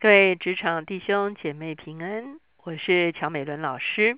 [0.00, 4.16] 各位职场弟兄姐妹平安，我是乔美伦老师。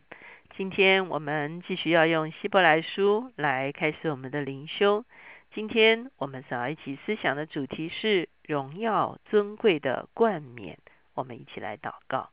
[0.54, 5.06] 今天我们继续要用希伯来书来开始我们的灵修。
[5.54, 10.76] 今天我们所要一起思想的主题是荣耀尊贵的冠冕。
[11.14, 12.28] 我们一起来祷告，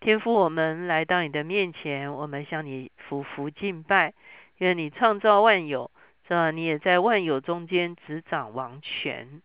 [0.00, 4.14] 天父，我们来到你的面前，我们向你俯伏敬拜，
[4.58, 5.92] 愿你创造万有，
[6.26, 6.50] 是吧？
[6.50, 9.40] 你也在万有中间执掌王权，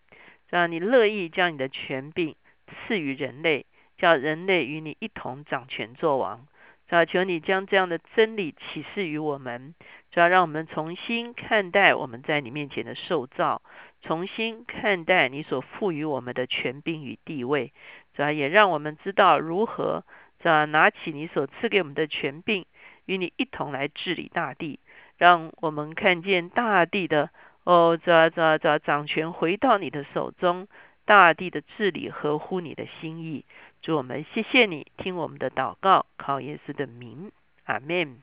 [0.49, 0.65] 是吧？
[0.65, 2.35] 你乐意将你的权柄。
[2.69, 3.65] 赐予人类，
[3.97, 6.47] 叫人类与你一同掌权作王。
[6.87, 9.75] 主要求你将这样的真理启示于我们，
[10.11, 13.61] 主要让我们重新看待我们在你面前的受造，
[14.01, 17.73] 重新看待你所赋予我们的权柄与地位。
[18.15, 20.03] 主要也让我们知道如何，
[20.39, 22.65] 主要拿起你所赐给我们的权柄，
[23.05, 24.79] 与你一同来治理大地，
[25.19, 27.29] 让我们看见大地的
[27.65, 30.67] 哦，主要主要主要掌权回到你的手中。
[31.09, 33.43] 大地的治理合乎你的心意，
[33.81, 37.31] 主我们谢谢你听我们的祷告，靠耶稣的名，
[37.63, 38.21] 阿门。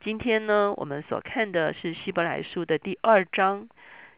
[0.00, 3.68] 今天呢，我们所看的是希伯来书的第二章。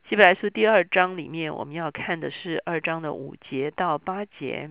[0.09, 4.71] 希伯来书第二章里面，我们要看的是二章的五节到八节。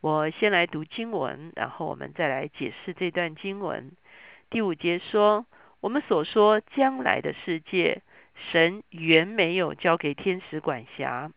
[0.00, 3.92] 我先来读经文，然后我们再来解释这段经文。
[4.50, 5.46] 第五节说
[5.78, 8.02] ：“我们所说将来的世界，
[8.50, 11.30] 神原没有交给天使管辖。”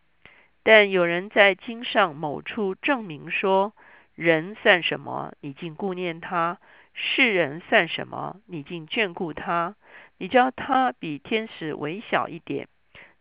[0.67, 3.73] 但有人在经上某处证明说
[4.17, 5.31] ：“人算什么？
[5.39, 6.57] 你竟顾念他；
[6.95, 8.37] 世人算什么？
[8.47, 9.75] 你竟眷顾他？
[10.17, 12.67] 你叫他比天使微小一点，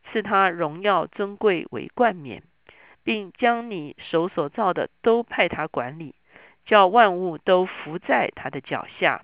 [0.05, 2.43] 赐他荣耀尊贵为冠冕，
[3.03, 6.15] 并将你手所造的都派他管理，
[6.65, 9.23] 叫万物都伏在他的脚下。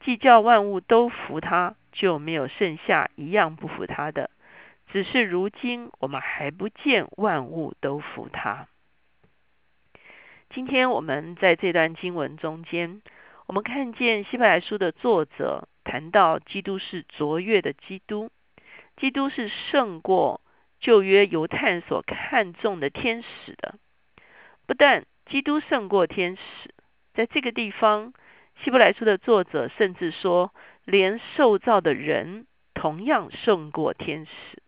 [0.00, 4.30] 既叫万物都服他，就没有剩下一样不服他的。”
[4.90, 8.68] 只是如今我们还不见万物都服他。
[10.50, 13.00] 今天我们在这段经文中间，
[13.46, 18.30] 我们看见希伯来书的作者谈到基督是卓越的基督，
[18.96, 20.42] 基督是胜过
[20.78, 23.76] 旧约犹太所看重的天使的。
[24.66, 26.74] 不但基督胜过天使，
[27.14, 28.12] 在这个地方，
[28.62, 30.54] 希伯来书的作者甚至说，
[30.84, 34.61] 连受造的人同样胜过天使。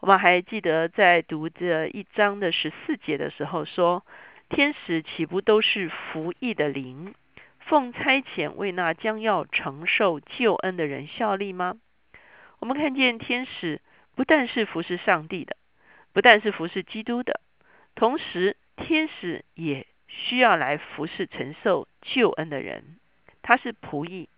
[0.00, 4.02] 我们还记得在读这一章的十四节的时候说，
[4.48, 7.14] 天使岂不都是服役的灵，
[7.58, 11.76] 奉差遣为那将要承受救恩的人效力吗？
[12.60, 13.82] 我们看见天使
[14.14, 15.54] 不但是服侍上帝的，
[16.14, 17.38] 不但是服侍基督的，
[17.94, 22.96] 同时天使也需要来服侍承受救恩的人，
[23.42, 24.30] 他是仆役，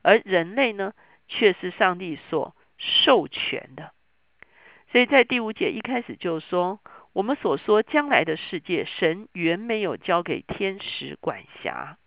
[0.00, 0.94] 而人类呢，
[1.28, 3.92] 却是上帝所授权的。
[4.94, 6.78] 所以在第五节一开始就说，
[7.12, 11.98] 我们所说将来的世界，神原没有交给天使管辖。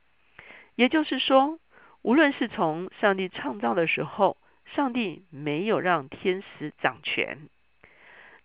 [0.75, 1.59] 也就是说，
[2.01, 4.37] 无论是从上帝创造的时候，
[4.73, 7.49] 上帝没有让天使掌权；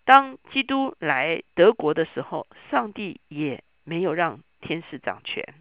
[0.04, 5.54] 当基督来德国的时候，上帝也没有让天使掌权。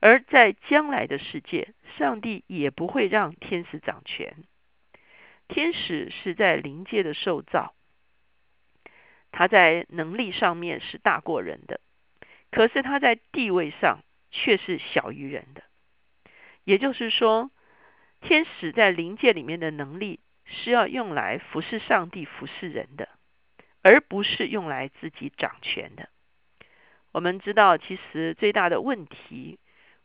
[0.00, 4.44] 而在将来的世界，上帝也不会让天使掌权。
[5.48, 7.72] 天使是在灵界的受造。
[9.32, 11.80] 他在能力上面是大过人的，
[12.50, 14.00] 可是他在地位上
[14.30, 15.62] 却是小于人的。
[16.64, 17.50] 也就是说，
[18.20, 23.08] 天使在灵界里面的能力是要用来服侍上帝、服侍人的，
[23.82, 26.08] 而不是用来自己掌权的。
[27.12, 29.58] 我们知道，其实最大的问题，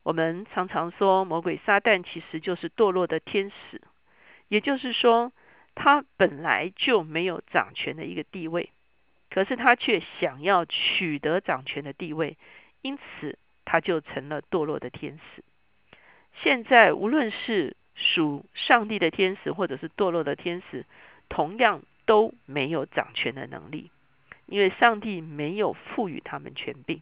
[0.03, 3.82] 我们常常说魔鬼撒旦其实就是堕落的天使，
[4.48, 5.32] 也就是说，
[5.74, 8.72] 他本来就没有掌权的一个地位。
[9.34, 12.38] 可是他却想要取得掌权的地位，
[12.81, 15.44] 因此他就成了堕落的天使。
[16.44, 20.86] 现在无论是属上帝的天使，或者是堕落的天使，
[21.30, 23.90] 同样都没有掌权的能力，
[24.47, 27.02] 因为上帝没有赋予他们权柄。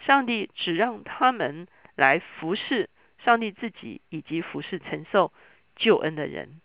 [0.00, 2.88] 上帝只让他们来服侍
[3.22, 5.34] 上帝自己，以及服侍承受
[5.76, 6.62] 救恩的人。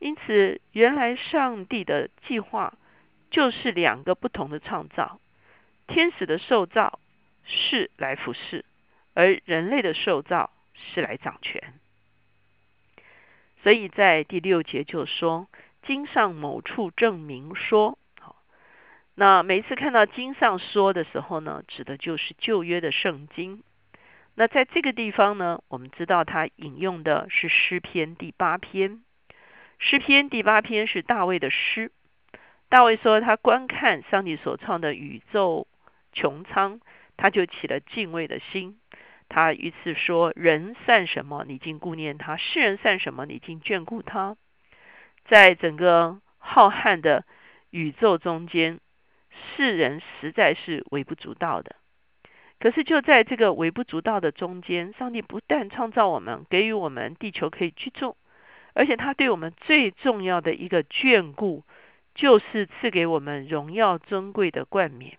[0.00, 2.74] 因此，原来上帝的计划。
[3.32, 5.18] 就是两个不同的创造，
[5.86, 7.00] 天使的受造
[7.44, 8.66] 是来服侍，
[9.14, 11.72] 而人类的受造是来掌权。
[13.62, 15.48] 所以在第六节就说，
[15.82, 18.36] 经上某处证明说，好，
[19.14, 23.62] 那每次看到经上说的时候呢，指的就是旧约的圣经。
[24.34, 29.02] 那在这个地方呢，我们知道他引用的是诗篇第八篇，
[29.78, 31.92] 诗篇第八篇是大卫的诗。
[32.72, 35.66] 大卫说：“他观看上帝所创的宇宙
[36.14, 36.80] 穹苍，
[37.18, 38.78] 他就起了敬畏的心。
[39.28, 41.44] 他于是说：“人算什么？
[41.46, 43.26] 你竟顾念他；世人算什么？
[43.26, 44.38] 你竟眷顾他？”
[45.28, 47.26] 在整个浩瀚的
[47.68, 48.80] 宇宙中间，
[49.54, 51.76] 世人实在是微不足道的。
[52.58, 58.16] 可是就在这个微不足道的中间，上帝不但创造我们，给予我们地球可以居住，
[58.72, 61.64] 而且他对我们最重要的一个眷顾，
[62.14, 65.18] 就是赐给我们荣耀尊贵的冠冕。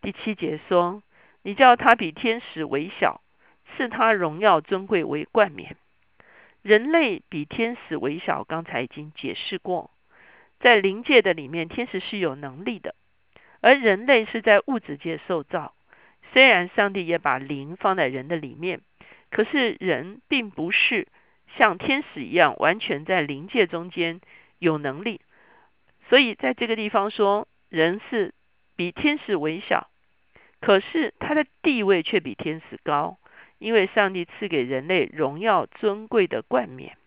[0.00, 1.02] 第七节说
[1.42, 3.20] ：“你叫他比天使为小，
[3.76, 5.76] 赐他荣耀尊贵为冠冕。”
[6.62, 9.90] 人类比天使微小，刚才已经解释过，
[10.58, 12.96] 在灵界的里面，天使是有能力的，
[13.60, 15.74] 而人类是在物质界受造。
[16.32, 18.80] 虽然上帝也把灵放在人的里面，
[19.30, 21.06] 可是人并不是
[21.56, 24.20] 像天使一样完全在灵界中间
[24.58, 25.20] 有能力。
[26.08, 28.34] 所以在这个地方说，人是
[28.76, 29.90] 比天使微小，
[30.60, 33.18] 可是他的地位却比天使高。
[33.58, 36.98] 因为上帝赐给人类荣耀尊贵的冠冕，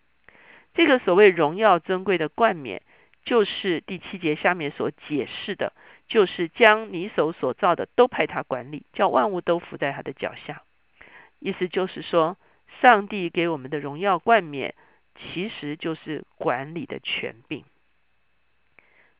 [0.74, 2.82] 这个所谓荣耀尊贵的冠冕，
[3.24, 5.72] 就是第七节下面所解释的，
[6.08, 10.62] 就是将你手所造的都派他管理，叫万物都伏在他的脚下。
[11.38, 12.36] 意思就是说，
[12.82, 14.74] 上帝给我们的荣耀冠冕，
[15.14, 17.62] 其实就是管理的权柄。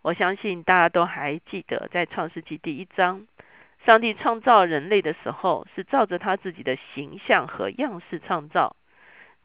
[0.03, 3.27] 我相信大家都还记得，在创世纪第一章。
[3.85, 8.77] 上帝创造人类的时候，是照着他自己的形象和样式创造。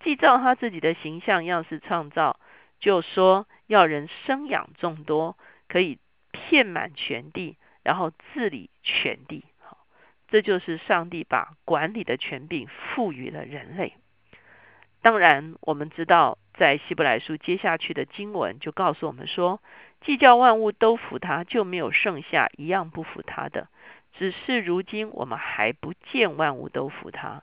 [0.02, 2.40] 既照他自己的形象样式创造，
[2.80, 5.38] 就说要人生养众多，
[5.68, 6.00] 可以
[6.32, 9.46] 遍满全地，然后治理全地。
[9.60, 9.78] 好，
[10.28, 13.94] 这就是上帝把管理的权柄赋予了人类。
[15.02, 19.62] 当然，我们知道，在希伯来书接下去的经文就告诉我们说，
[20.06, 23.68] 既叫万物都服他，就没有剩下一样不服他的。
[24.14, 27.42] 只是如今我们还不见万物都服他，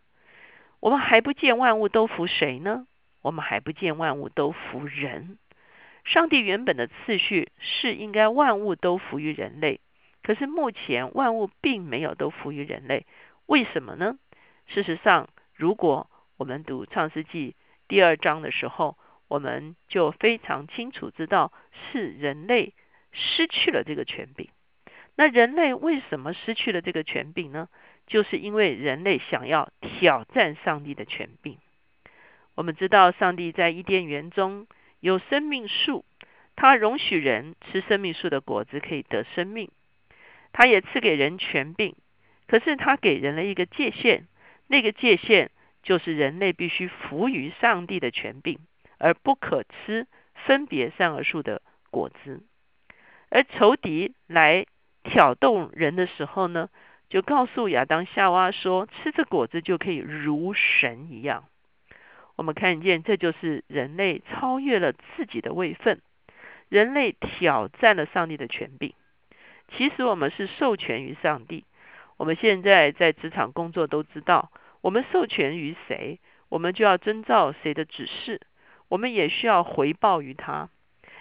[0.79, 2.87] 我们还不见万物都服谁呢？
[3.21, 5.39] 我们还不见万物都服人。
[6.05, 9.81] 上帝原本的次序是应该万物都服于人类，
[10.23, 13.07] 可是目前万物并没有都服于人类，
[13.47, 14.17] 为什么呢？
[14.67, 17.57] 事实上，如果我们读创世纪
[17.89, 18.97] 第二章的时候，
[19.33, 22.75] 我们就非常清楚知道是人类
[23.13, 24.51] 失去了这个权柄。
[25.15, 27.71] 那人类为什么失去了这个权柄呢？
[28.07, 31.57] 就是因为人类想要挑战上帝的权柄。
[32.55, 34.67] 我们知道，上帝在伊甸园中
[35.01, 36.05] 有生命树，
[36.55, 39.71] 他容许人吃生命树的果子可以得生命，
[40.53, 41.97] 他也赐给人权柄。
[42.47, 44.27] 可是他给人了一个界限，
[44.67, 45.51] 那个界限
[45.83, 48.59] 就是人类必须服于上帝的权柄，
[49.03, 50.07] 而不可吃
[50.47, 51.61] 分别善恶树的
[51.91, 52.41] 果子。
[53.29, 54.65] 而仇敌来。
[55.05, 56.71] 挑动人的时候呢，
[57.09, 61.47] 就告诉亚当夏娃说：“吃这果子就可以如神一样。”
[62.39, 66.01] 我们看见，这就是人类超越了自己的位分，
[66.69, 68.95] 人类挑战了上帝的权柄。
[69.77, 71.65] 其实我们是授权于上帝。
[72.17, 74.53] 我们现在在职场工作都知道，
[74.83, 78.41] 我们授权于谁，我们就要遵照谁的指示，
[78.93, 80.69] 我们也需要回报于他。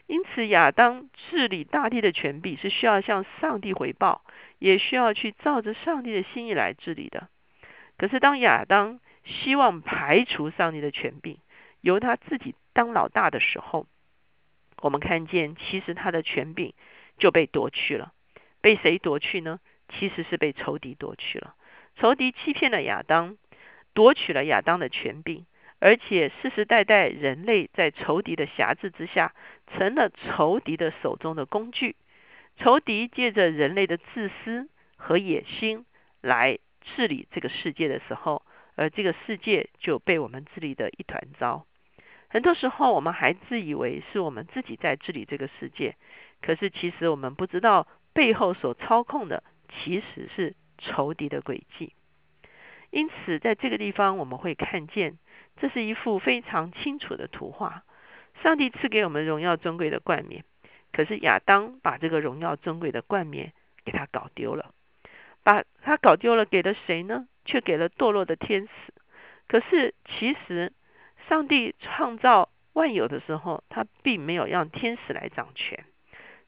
[0.06, 4.26] 因此，亚当治理大地的权柄是需要向上帝回报，
[4.60, 7.30] 也需要去照着上帝的心意来治理的。
[7.98, 11.38] 可是，当亚当希望排除上帝的权柄，
[11.80, 13.88] 由他自己当老大的时候，
[14.82, 16.74] 我们看见其实他的权柄
[17.18, 18.12] 就被夺去了。
[18.60, 19.62] 被谁夺去呢？
[19.88, 21.56] 其实是被仇敌夺去了。
[21.96, 23.38] 仇敌欺骗了亚当，
[23.94, 25.46] 夺取了亚当的权柄。
[25.82, 29.34] 而且世世代代人类在仇敌的辖制之下，
[29.74, 31.96] 成了仇敌的手中的工具。
[32.58, 35.88] 仇敌借着人类的自私和野心
[36.22, 38.44] 来治理这个世界的时候，
[38.76, 41.66] 而这个世界就被我们治理的一团糟。
[42.30, 45.96] 很多时候，我们还自以为是我们自己在治理这个世界，
[46.44, 51.94] 可是其实我们不知道背后所操控的其实是仇敌的诡计。
[52.92, 55.18] 因此，在这个地方我们会看见。
[55.58, 57.84] 这是一幅非常清楚的图画。
[58.42, 60.44] 上帝赐给我们荣耀尊贵的冠冕，
[60.92, 63.54] 可是亚当把这个荣耀尊贵的冠冕
[63.86, 64.74] 给他搞丢了，
[65.44, 67.28] 把他搞丢了，给了谁呢？
[67.46, 68.94] 却给了堕落的天使。
[69.48, 70.72] 可是其实
[71.28, 75.84] 上帝创造万有的时候，他并没有让天使来掌权，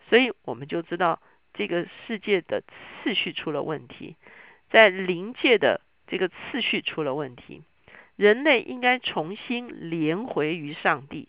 [0.10, 1.19] 所以我们就知道
[1.53, 2.63] 这个世界的
[3.03, 4.15] 次序出了问题，
[4.72, 7.63] 在灵界的这个次序出了问题。
[8.15, 11.27] 人类应该重新连回于上帝，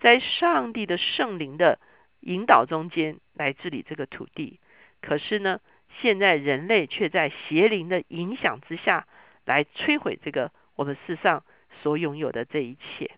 [0.00, 1.78] 在上帝的圣灵的
[2.20, 4.60] 引导中间来治理这个土地。
[5.00, 5.60] 可是呢，
[6.00, 9.06] 现在人类却在邪灵的影响之下
[9.44, 11.44] 来摧毁这个我们世上
[11.82, 13.10] 所拥有的这一切。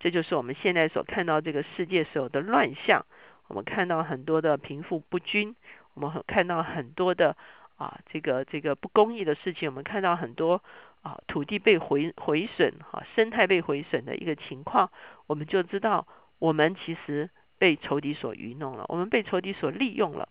[0.00, 3.04] 这就是我们现在所看到这个世界所有的乱象。
[3.48, 5.56] 我们看到很多的贫富不均，
[5.94, 7.36] 我们看到很多的
[7.76, 10.62] 啊这个这个不公义的事情，我们看到很多
[11.08, 14.90] 啊土地被毁毁损，哈生态被毁损的一个情况，
[15.26, 16.06] 我们就知道
[16.38, 20.28] 我们其实被仇敌所愚弄了，我们被仇敌所利用了，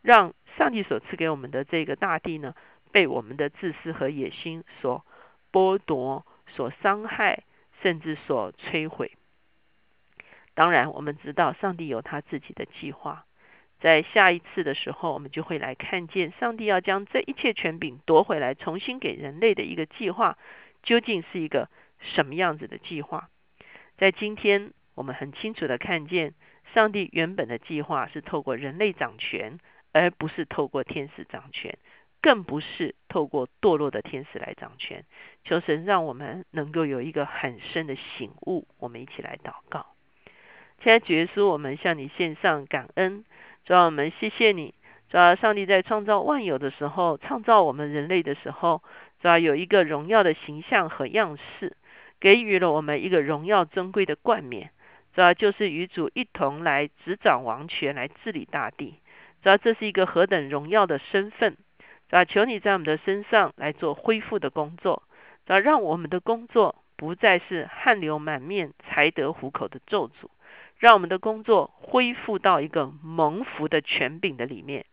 [0.00, 2.54] 让上帝所赐给我们的这个大地呢，
[2.90, 5.04] 被我们的自私和野心所
[5.50, 7.44] 剥夺、所伤害。
[7.82, 9.10] 甚至所摧毁。
[10.54, 13.26] 当然，我们知道上帝有他自己的计划。
[13.82, 20.38] 在下一次的时候，我们就会来看见上帝要将这一切权柄夺回来，重新给人类的一个计划，
[20.84, 23.28] 究竟是一个什么样子的计划？
[23.98, 26.32] 在今天，我们很清楚的看见，
[26.72, 29.58] 上帝原本的计划是透过人类掌权，
[29.90, 31.76] 而不是透过天使掌权。
[32.20, 35.04] 更不是透过堕落的天使来掌权。
[35.42, 38.68] 求神让我们能够有一个很深的醒悟。
[38.78, 39.86] 我们一起来祷告。
[40.80, 43.24] 亲爱的主耶稣，我们向你献上感恩，
[43.64, 44.74] 主要我们谢谢你。
[45.08, 48.82] 主要上帝在创造万有的时候，创造我们人类的时候，
[49.20, 51.76] 主要有一个荣耀的形象和样式，
[52.18, 54.70] 给予了我们一个荣耀尊贵的冠冕。
[55.14, 58.94] 主要就是与主一同来执掌王权，来治理大地。
[59.42, 61.56] 主要这是一个何等荣耀的身份。
[62.08, 62.24] 主要！
[62.24, 65.02] 求你在我们的身上来做恢复的工作，
[65.46, 70.28] 主要，让我们的工作不再是汗流满面才得糊口的咒诅，
[70.82, 74.84] 让我们的工作恢复到一个蒙福的权柄的里面，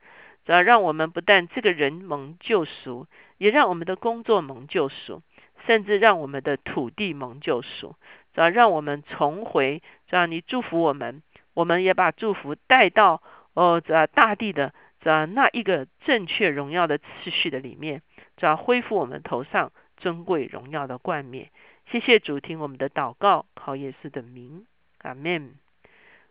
[0.46, 3.08] 啊，让我们不但这个人蒙救赎，
[3.40, 5.24] 也让我们的工作蒙救赎，
[5.66, 7.96] 甚至让我们的土地蒙救赎，
[8.36, 11.24] 啊，让我们重回，让你祝福我们，
[11.56, 13.24] 我们也把祝福带到
[13.56, 14.72] 哦，这大地的。
[15.02, 18.04] 在那一个正确荣耀的次序的里面，
[18.42, 21.50] 要恢复我们头上尊贵荣耀的冠冕。
[21.90, 24.68] 谢谢主，听我们的祷告，靠耶稣的名，
[25.00, 25.56] 阿门。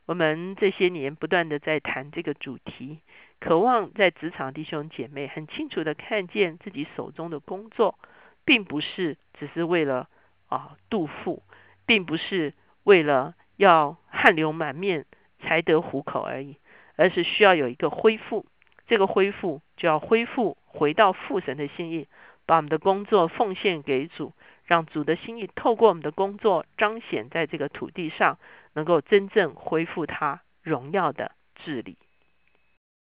[0.09, 3.01] 我们这些年不断的在谈这个主题，
[3.41, 7.99] 渴望在职场弟兄姐妹很清楚的看见自己手中的工作，
[8.47, 10.09] 并不是只是为了
[10.49, 11.43] 啊度富，
[11.85, 15.05] 并不是为了要汗流满面
[15.41, 16.57] 才得糊口而已，
[16.97, 18.47] 而是需要有一个恢复。
[18.87, 22.09] 这个恢复就要恢复回到父神的心意，
[22.47, 24.33] 把我们的工作奉献给主，
[24.65, 28.39] 让主的心意透过我们的工作彰显在这个土地上，
[28.79, 31.99] 能够真正恢复他荣耀的治理。